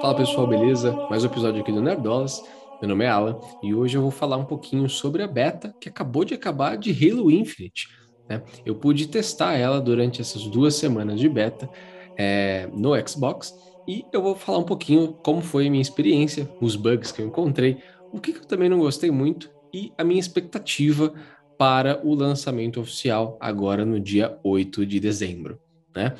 [0.00, 0.92] Fala pessoal, beleza?
[1.10, 2.42] Mais um episódio aqui do Nerdolas.
[2.80, 5.90] Meu nome é Alan e hoje eu vou falar um pouquinho sobre a beta que
[5.90, 7.86] acabou de acabar de Halo Infinite.
[8.26, 8.42] Né?
[8.64, 11.68] Eu pude testar ela durante essas duas semanas de beta
[12.16, 13.54] é, no Xbox
[13.86, 17.26] e eu vou falar um pouquinho como foi a minha experiência, os bugs que eu
[17.26, 17.76] encontrei,
[18.10, 21.12] o que, que eu também não gostei muito e a minha expectativa
[21.58, 25.60] para o lançamento oficial agora no dia 8 de dezembro.
[25.94, 26.14] Né?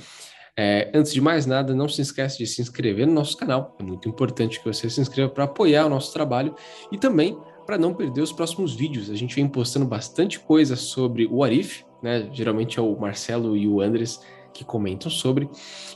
[0.63, 3.75] É, antes de mais nada, não se esqueça de se inscrever no nosso canal.
[3.79, 6.55] É muito importante que você se inscreva para apoiar o nosso trabalho
[6.93, 9.09] e também para não perder os próximos vídeos.
[9.09, 12.29] A gente vem postando bastante coisa sobre o Arif, né?
[12.31, 14.21] Geralmente é o Marcelo e o Andres
[14.53, 15.49] que comentam sobre.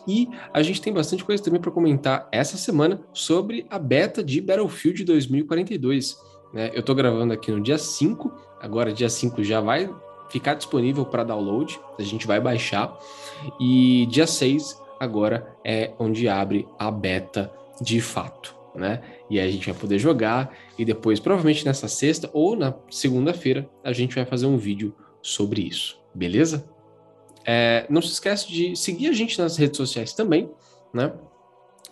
[0.09, 4.41] E a gente tem bastante coisa também para comentar essa semana sobre a beta de
[4.41, 6.17] Battlefield 2042.
[6.55, 6.71] Né?
[6.73, 9.91] Eu estou gravando aqui no dia 5, agora dia 5 já vai
[10.29, 12.97] ficar disponível para download, a gente vai baixar.
[13.61, 19.03] E dia 6 agora é onde abre a beta de fato, né?
[19.29, 23.69] E aí a gente vai poder jogar e depois, provavelmente nessa sexta ou na segunda-feira,
[23.83, 26.69] a gente vai fazer um vídeo sobre isso, beleza?
[27.45, 30.51] É, não se esquece de seguir a gente nas redes sociais também,
[30.93, 31.13] né?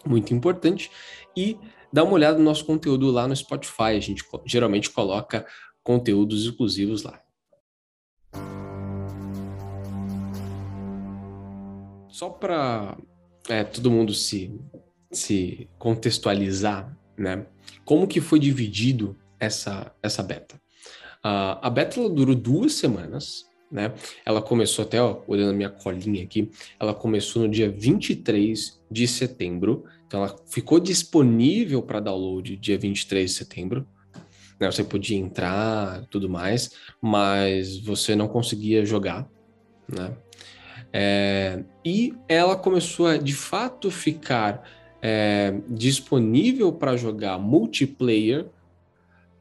[0.04, 0.90] Muito importante.
[1.36, 1.58] E
[1.92, 3.94] dar uma olhada no nosso conteúdo lá no Spotify.
[3.96, 5.46] A gente geralmente coloca
[5.82, 7.20] conteúdos exclusivos lá.
[12.12, 12.98] Só para
[13.48, 14.54] é, todo mundo se,
[15.10, 17.46] se contextualizar, né?
[17.86, 20.56] Como que foi dividido essa, essa beta?
[21.24, 23.94] Uh, a beta durou duas semanas, né?
[24.26, 29.08] Ela começou até, ó, olhando a minha colinha aqui, ela começou no dia 23 de
[29.08, 29.84] setembro.
[30.06, 33.88] Então ela ficou disponível para download dia 23 de setembro.
[34.60, 34.70] Né?
[34.70, 39.26] Você podia entrar, tudo mais, mas você não conseguia jogar,
[39.88, 40.14] né?
[40.92, 44.62] É, e ela começou a de fato ficar
[45.00, 48.46] é, disponível para jogar multiplayer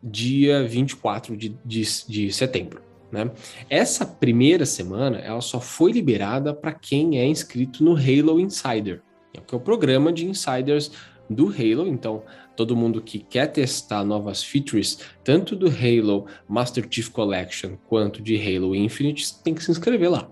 [0.02, 2.82] dia 24 de, de, de setembro.
[3.12, 3.30] Né?
[3.70, 9.02] Essa primeira semana ela só foi liberada para quem é inscrito no Halo Insider,
[9.46, 10.92] que é o programa de insiders
[11.30, 11.88] do Halo.
[11.88, 12.24] Então,
[12.56, 18.36] todo mundo que quer testar novas features, tanto do Halo Master Chief Collection quanto de
[18.38, 20.30] Halo Infinite, tem que se inscrever lá.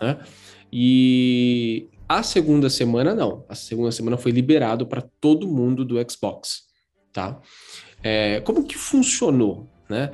[0.00, 0.18] Né?
[0.78, 3.46] E a segunda semana não.
[3.48, 6.64] A segunda semana foi liberado para todo mundo do Xbox,
[7.14, 7.40] tá?
[8.02, 10.12] É, como que funcionou, né?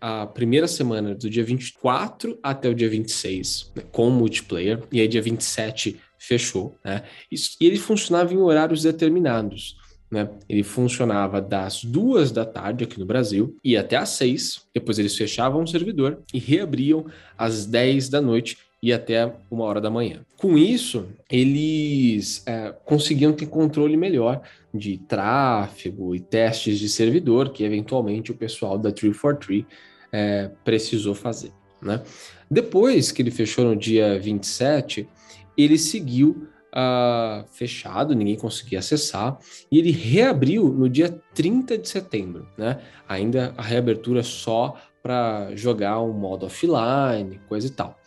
[0.00, 5.06] A primeira semana do dia 24 até o dia 26, né, com multiplayer, e aí
[5.06, 7.04] dia 27 fechou, né?
[7.30, 9.76] Isso, e ele funcionava em horários determinados.
[10.10, 10.28] Né?
[10.48, 14.66] Ele funcionava das duas da tarde aqui no Brasil e até às seis.
[14.74, 17.06] Depois eles fechavam o servidor e reabriam
[17.38, 20.24] às dez da noite e até uma hora da manhã.
[20.36, 24.40] Com isso, eles é, conseguiam ter controle melhor
[24.72, 29.64] de tráfego e testes de servidor que eventualmente o pessoal da 343
[30.12, 31.52] é, precisou fazer.
[31.82, 32.02] Né?
[32.50, 35.06] Depois que ele fechou no dia 27,
[35.56, 39.38] ele seguiu uh, fechado, ninguém conseguia acessar,
[39.70, 42.48] e ele reabriu no dia 30 de setembro.
[42.56, 42.80] Né?
[43.08, 47.98] Ainda a reabertura só para jogar um modo offline, coisa e tal.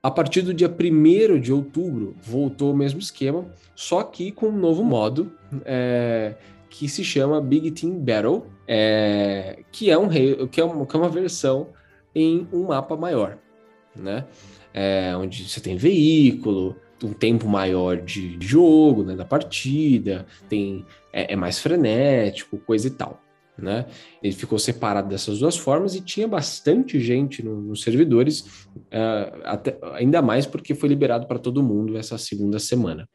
[0.00, 4.56] A partir do dia 1 de outubro, voltou o mesmo esquema, só que com um
[4.56, 5.32] novo modo
[5.64, 6.36] é,
[6.70, 10.08] que se chama Big Team Battle, é, que, é um,
[10.48, 11.68] que, é uma, que é uma versão
[12.14, 13.38] em um mapa maior,
[13.94, 14.24] né?
[14.72, 21.32] É, onde você tem veículo, um tempo maior de jogo, né, da partida, tem é,
[21.32, 23.20] é mais frenético, coisa e tal
[23.58, 23.86] né?
[24.22, 29.76] Ele ficou separado dessas duas formas e tinha bastante gente no, nos servidores, uh, até,
[29.94, 33.08] ainda mais porque foi liberado para todo mundo essa segunda semana,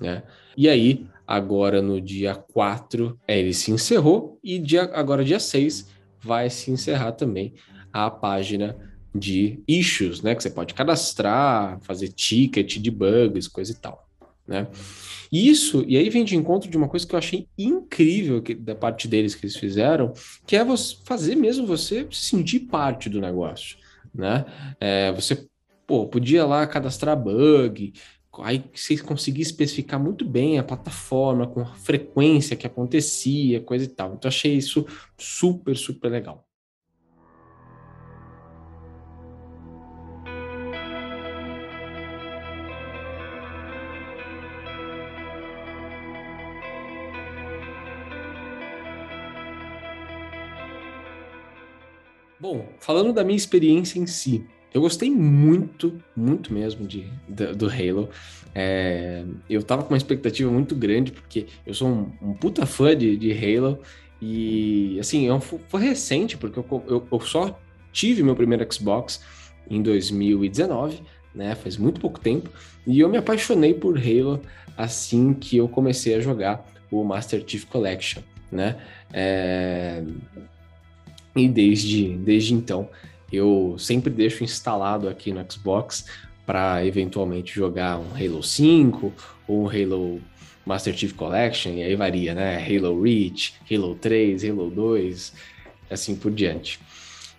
[0.00, 0.22] né?
[0.56, 5.88] E aí, agora no dia 4, é, ele se encerrou e dia, agora dia 6
[6.20, 7.54] vai se encerrar também
[7.92, 8.76] a página
[9.14, 10.34] de issues, né?
[10.34, 14.07] Que você pode cadastrar, fazer ticket de bugs, coisa e tal,
[14.48, 14.66] né?
[15.30, 18.74] Isso, e aí vem de encontro de uma coisa que eu achei incrível que, da
[18.74, 20.14] parte deles que eles fizeram,
[20.46, 23.76] que é você fazer mesmo você sentir parte do negócio,
[24.14, 24.46] né?
[24.80, 25.46] É, você,
[25.86, 27.92] pô, podia lá cadastrar bug,
[28.40, 33.88] aí você conseguia especificar muito bem a plataforma, com a frequência que acontecia, coisa e
[33.88, 34.14] tal.
[34.14, 34.86] Então achei isso
[35.18, 36.47] super, super legal.
[52.40, 57.66] Bom, falando da minha experiência em si, eu gostei muito, muito mesmo de, do, do
[57.66, 58.08] Halo.
[58.54, 62.96] É, eu tava com uma expectativa muito grande, porque eu sou um, um puta fã
[62.96, 63.80] de, de Halo.
[64.20, 67.58] E, assim, é foi recente, porque eu, eu, eu só
[67.92, 69.22] tive meu primeiro Xbox
[69.70, 71.02] em 2019,
[71.34, 71.54] né?
[71.54, 72.50] Faz muito pouco tempo.
[72.86, 74.40] E eu me apaixonei por Halo
[74.76, 78.76] assim que eu comecei a jogar o Master Chief Collection, né?
[79.12, 80.04] É...
[81.36, 82.88] E desde, desde então
[83.32, 86.06] eu sempre deixo instalado aqui no Xbox
[86.46, 89.12] para eventualmente jogar um Halo 5
[89.46, 90.20] ou um Halo
[90.64, 92.56] Master Chief Collection, e aí varia, né?
[92.56, 95.32] Halo Reach, Halo 3, Halo 2,
[95.90, 96.78] assim por diante.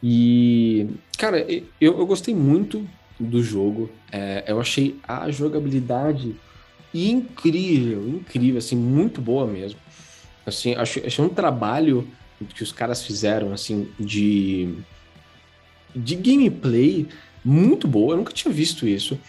[0.02, 0.88] E,
[1.18, 2.88] cara, eu, eu gostei muito
[3.20, 6.36] do jogo, é, eu achei a jogabilidade
[6.94, 9.80] incrível, incrível, assim, muito boa mesmo.
[10.46, 12.08] Assim, achei, achei um trabalho
[12.46, 14.74] que os caras fizeram, assim, de,
[15.96, 17.08] de gameplay
[17.44, 18.14] muito boa.
[18.14, 19.20] Eu nunca tinha visto isso.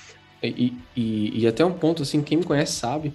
[0.43, 3.13] E, e, e, até um ponto, assim, quem me conhece sabe,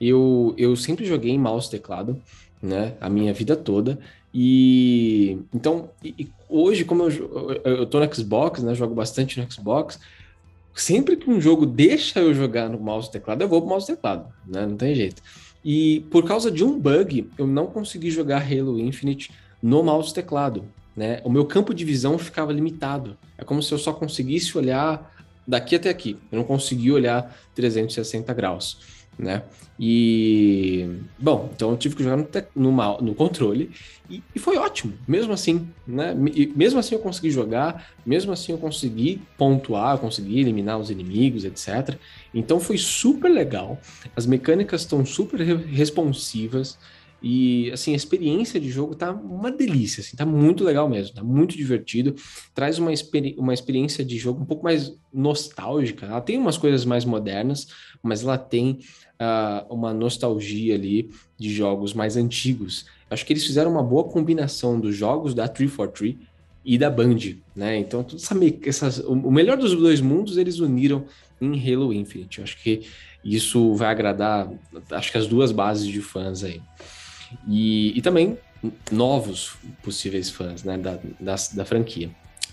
[0.00, 2.20] eu, eu sempre joguei em mouse teclado,
[2.62, 3.98] né, a minha vida toda.
[4.32, 9.98] E então, e, hoje, como eu, eu, tô no Xbox, né, jogo bastante no Xbox,
[10.74, 14.32] sempre que um jogo deixa eu jogar no mouse teclado, eu vou pro mouse teclado,
[14.46, 14.66] né?
[14.66, 15.22] Não tem jeito.
[15.64, 19.30] E por causa de um bug, eu não consegui jogar Halo Infinite
[19.62, 20.64] no mouse e teclado,
[20.96, 21.20] né?
[21.24, 23.16] O meu campo de visão ficava limitado.
[23.36, 25.14] É como se eu só conseguisse olhar
[25.46, 26.16] daqui até aqui.
[26.30, 29.42] Eu não conseguia olhar 360 graus né?
[29.80, 30.88] E
[31.18, 32.16] bom, então eu tive que jogar
[32.54, 33.70] no, no, controle
[34.10, 36.16] e, e, foi ótimo, mesmo assim, né?
[36.34, 41.44] E, mesmo assim eu consegui jogar, mesmo assim eu consegui pontuar, consegui eliminar os inimigos,
[41.44, 41.96] etc.
[42.34, 43.78] Então foi super legal.
[44.16, 46.78] As mecânicas estão super responsivas.
[47.22, 51.22] E, assim, a experiência de jogo tá uma delícia, assim, tá muito legal mesmo, tá
[51.22, 52.14] muito divertido.
[52.54, 56.06] Traz uma, experi uma experiência de jogo um pouco mais nostálgica.
[56.06, 57.68] Ela tem umas coisas mais modernas,
[58.02, 58.78] mas ela tem
[59.20, 62.86] uh, uma nostalgia ali de jogos mais antigos.
[63.10, 66.28] Acho que eles fizeram uma boa combinação dos jogos da 343
[66.64, 67.16] e da Band,
[67.56, 67.78] né?
[67.78, 71.06] Então, tudo essa, essas, o melhor dos dois mundos eles uniram
[71.40, 72.42] em Halo Infinite.
[72.42, 72.82] Acho que
[73.24, 74.50] isso vai agradar,
[74.90, 76.60] acho que as duas bases de fãs aí.
[77.46, 78.38] E, e também
[78.90, 82.10] novos possíveis fãs, né, da, da, da franquia.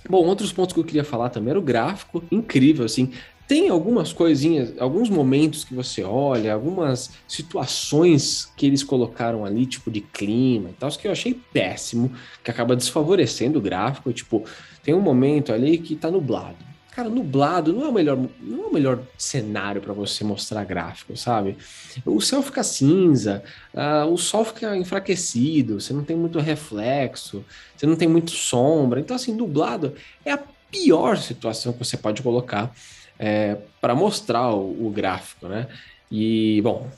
[0.08, 3.12] Bom, outros pontos que eu queria falar também era o gráfico, incrível, assim,
[3.48, 9.92] tem algumas coisinhas, alguns momentos que você olha, algumas situações que eles colocaram ali, tipo
[9.92, 12.12] de clima e tal, que eu achei péssimo,
[12.44, 14.12] que acaba desfavorecendo o gráfico.
[14.12, 14.44] Tipo,
[14.84, 16.58] tem um momento ali que tá nublado.
[16.96, 21.18] Cara, nublado não é o melhor, não é o melhor cenário para você mostrar gráfico,
[21.18, 21.58] sabe?
[22.06, 23.44] O céu fica cinza,
[23.74, 27.44] uh, o sol fica enfraquecido, você não tem muito reflexo,
[27.76, 29.02] você não tem muito sombra.
[29.02, 29.94] Então, assim, nublado
[30.24, 30.40] é a
[30.72, 32.74] pior situação que você pode colocar
[33.20, 35.68] é, para mostrar o, o, gráfico, né?
[36.10, 36.90] E, bom,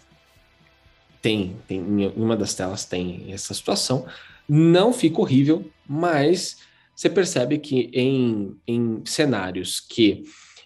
[1.24, 4.06] tem, tem, em uma das telas tem essa situação.
[4.48, 6.58] Não fica horrível, mas
[6.98, 10.24] você percebe que em, em cenários que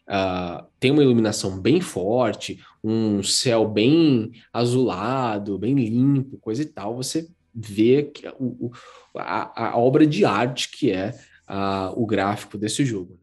[0.07, 6.95] uh, tem uma iluminação bem forte, um céu bem azulado, bem limpo, coisa e tal,
[6.95, 8.71] você vê que o,
[9.17, 11.13] a, a obra de arte que é
[11.49, 13.19] uh, o gráfico desse jogo.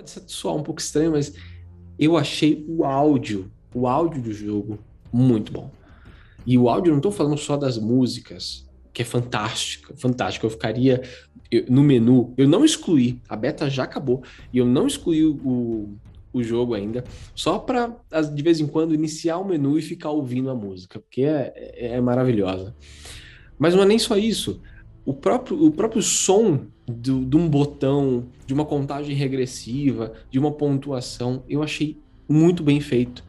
[0.00, 1.34] Pode soar um pouco estranho, mas
[1.98, 4.78] eu achei o áudio, o áudio do jogo
[5.12, 5.70] muito bom.
[6.46, 10.46] E o áudio, não estou falando só das músicas, que é fantástica, fantástica.
[10.46, 11.02] Eu ficaria
[11.50, 15.94] eu, no menu, eu não excluí, a beta já acabou, e eu não excluí o,
[16.32, 17.04] o jogo ainda,
[17.34, 17.94] só para
[18.34, 21.96] de vez em quando iniciar o menu e ficar ouvindo a música, porque é, é,
[21.96, 22.74] é maravilhosa.
[23.58, 24.62] Mas não é nem só isso
[25.04, 30.52] o próprio, o próprio som do, de um botão, de uma contagem regressiva, de uma
[30.52, 33.24] pontuação, eu achei muito bem feito.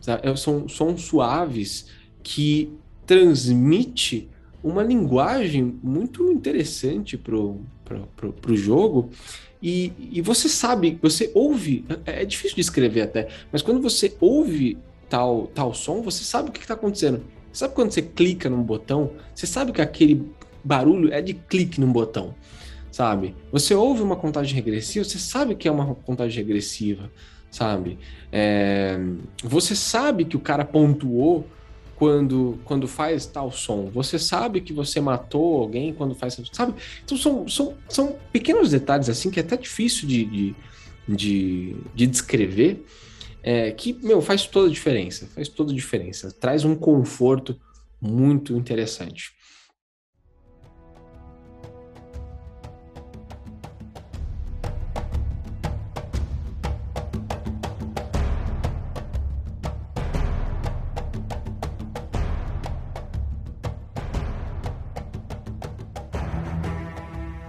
[0.00, 0.28] Sabe?
[0.28, 1.86] É, são sons suaves
[2.22, 2.72] que
[3.06, 4.28] transmite
[4.62, 9.10] uma linguagem muito interessante pro, pro, pro, pro jogo.
[9.62, 14.14] E, e você sabe, você ouve, é, é difícil de escrever até, mas quando você
[14.20, 14.76] ouve
[15.08, 17.22] tal, tal som, você sabe o que está acontecendo.
[17.52, 20.28] Sabe quando você clica num botão, você sabe que aquele
[20.62, 22.34] barulho é de clique num botão,
[22.94, 23.34] sabe?
[23.50, 27.10] Você ouve uma contagem regressiva, você sabe que é uma contagem regressiva,
[27.50, 27.98] sabe?
[28.30, 28.96] É,
[29.42, 31.44] você sabe que o cara pontuou
[31.96, 33.90] quando, quando faz tal som.
[33.90, 36.40] Você sabe que você matou alguém quando faz.
[36.52, 36.74] Sabe?
[37.04, 40.54] Então são, são, são pequenos detalhes assim que é até difícil de, de,
[41.08, 42.86] de, de descrever.
[43.42, 45.26] É, que, meu, faz toda a diferença.
[45.34, 46.30] Faz toda a diferença.
[46.30, 47.60] Traz um conforto
[48.00, 49.34] muito interessante.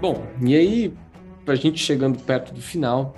[0.06, 0.94] Bom, e aí,
[1.44, 3.16] pra gente chegando perto do final,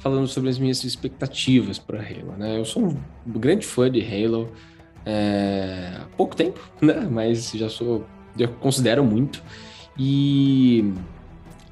[0.00, 2.58] falando sobre as minhas expectativas para Halo, né?
[2.58, 2.94] Eu sou um
[3.26, 4.52] grande fã de Halo
[5.06, 7.08] é, há pouco tempo, né?
[7.10, 8.04] Mas já sou,
[8.38, 9.42] eu considero muito.
[9.98, 10.92] E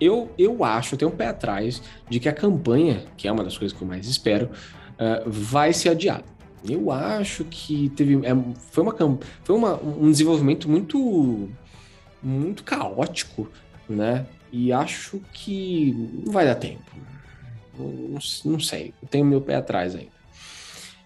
[0.00, 3.44] eu, eu acho, eu tenho um pé atrás de que a campanha, que é uma
[3.44, 6.24] das coisas que eu mais espero, uh, vai ser adiada.
[6.66, 8.14] Eu acho que teve.
[8.24, 8.34] É,
[8.70, 8.96] foi uma,
[9.42, 11.50] foi uma, um desenvolvimento muito,
[12.22, 13.46] muito caótico,
[13.88, 14.26] né?
[14.52, 15.92] E acho que
[16.24, 16.82] não vai dar tempo.
[17.78, 20.14] Não, não sei, eu tenho meu pé atrás ainda.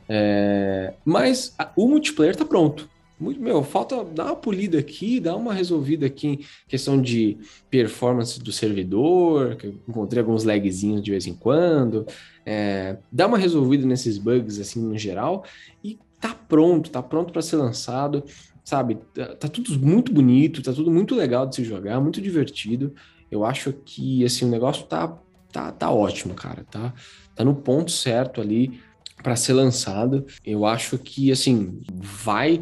[0.08, 2.88] É, mas a, o multiplayer tá pronto.
[3.20, 7.36] Meu, falta dar uma polida aqui, dar uma resolvida aqui em questão de
[7.68, 12.06] performance do servidor, que eu encontrei alguns lagzinhos de vez em quando,
[12.46, 15.44] é, dar uma resolvida nesses bugs assim no geral
[15.82, 18.22] e tá pronto, tá pronto para ser lançado,
[18.68, 18.98] sabe?
[19.14, 22.94] Tá, tá, tudo muito bonito, tá tudo muito legal de se jogar, muito divertido.
[23.30, 25.18] Eu acho que assim o negócio tá
[25.50, 26.92] tá, tá ótimo, cara, tá
[27.34, 28.78] tá no ponto certo ali
[29.22, 30.26] para ser lançado.
[30.44, 32.60] Eu acho que assim vai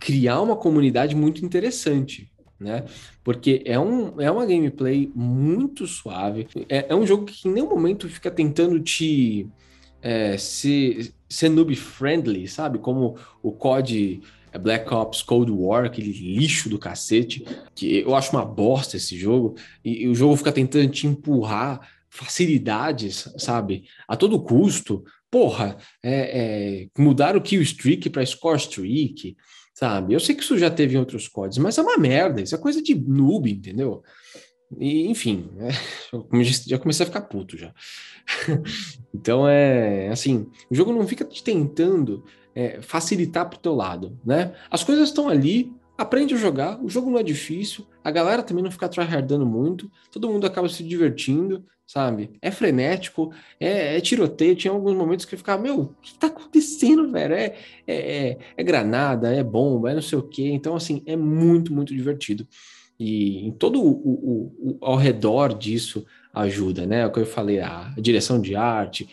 [0.00, 2.84] criar uma comunidade muito interessante, né?
[3.22, 6.48] Porque é, um, é uma gameplay muito suave.
[6.68, 9.48] É, é um jogo que em nenhum momento fica tentando te
[10.02, 12.78] é, ser, ser noob friendly, sabe?
[12.78, 14.20] Como o COD
[14.58, 17.44] Black Ops Cold War, aquele lixo do cacete,
[17.74, 21.80] que eu acho uma bosta esse jogo, e, e o jogo fica tentando te empurrar
[22.08, 23.84] facilidades, sabe?
[24.08, 25.04] A todo custo.
[25.30, 29.36] Porra, é, é, mudar o kill streak para score streak,
[29.74, 30.14] sabe?
[30.14, 32.58] Eu sei que isso já teve em outros códigos, mas é uma merda, isso é
[32.58, 34.02] coisa de noob, entendeu?
[34.78, 35.70] E, enfim, é,
[36.66, 37.74] já comecei a ficar puto já.
[39.14, 42.24] então é assim, o jogo não fica te tentando
[42.56, 44.54] é, facilitar pro teu lado, né?
[44.70, 48.64] As coisas estão ali, aprende a jogar, o jogo não é difícil, a galera também
[48.64, 52.30] não fica tryhardando muito, todo mundo acaba se divertindo, sabe?
[52.40, 56.28] É frenético, é, é tiroteio, tinha alguns momentos que eu ficava, meu, o que tá
[56.28, 57.34] acontecendo, velho?
[57.34, 57.54] É,
[57.86, 61.74] é, é, é granada, é bomba, é não sei o quê, então assim, é muito,
[61.74, 62.48] muito divertido.
[62.98, 67.00] E em todo o, o, o, ao redor disso ajuda, né?
[67.00, 69.08] É o que eu falei, a direção de arte,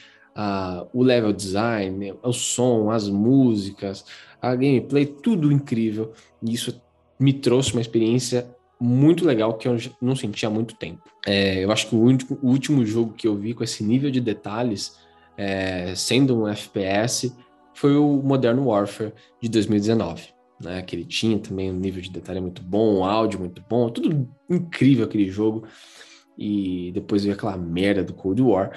[0.91, 4.05] o level design, o som, as músicas,
[4.41, 6.11] a gameplay, tudo incrível.
[6.41, 6.81] E isso
[7.19, 8.47] me trouxe uma experiência
[8.79, 11.01] muito legal que eu não senti há muito tempo.
[11.25, 14.11] É, eu acho que o, único, o, último jogo que eu vi com esse nível
[14.11, 14.97] de detalhes,
[15.37, 17.33] é, sendo um FPS,
[17.73, 20.33] foi o Modern Warfare de 2019.
[20.61, 23.89] Né, que ele tinha também um nível de detalhe muito bom, um áudio muito bom,
[23.89, 25.65] tudo incrível aquele jogo.
[26.37, 28.71] E depois veio aquela merda do Cold War.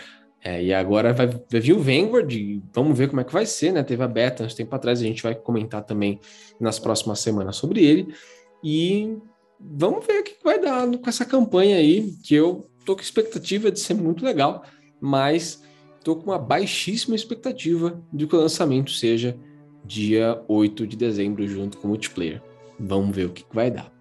[0.46, 2.32] É, e agora vai, vai vir o Vanguard,
[2.72, 3.82] vamos ver como é que vai ser, né?
[3.82, 6.20] Teve a beta uns tempo atrás, a gente vai comentar também
[6.60, 8.14] nas próximas semanas sobre ele.
[8.62, 9.18] E
[9.58, 13.72] vamos ver o que vai dar com essa campanha aí, que eu tô com expectativa
[13.72, 14.62] de ser muito legal,
[15.00, 15.64] mas
[16.04, 19.36] tô com uma baixíssima expectativa de que o lançamento seja
[19.84, 22.40] dia 8 de dezembro junto com o multiplayer.
[22.78, 23.95] Vamos ver o que vai dar.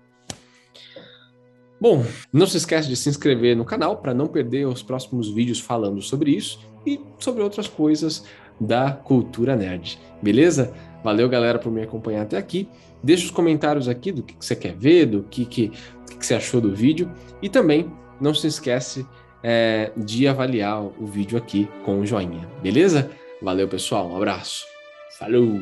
[1.79, 5.59] Bom, não se esquece de se inscrever no canal para não perder os próximos vídeos
[5.59, 8.23] falando sobre isso e sobre outras coisas
[8.59, 10.73] da cultura nerd, beleza?
[11.03, 12.69] Valeu, galera, por me acompanhar até aqui.
[13.03, 16.61] Deixe os comentários aqui do que, você quer ver, do que, que, que, você achou
[16.61, 19.05] do vídeo e também não se esquece
[19.43, 23.11] é, de avaliar o vídeo aqui com o joinha, beleza?
[23.41, 24.65] Valeu, pessoal, um abraço.
[25.19, 25.59] Falou!